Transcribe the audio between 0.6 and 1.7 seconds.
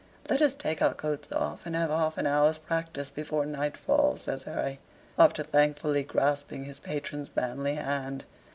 our coats off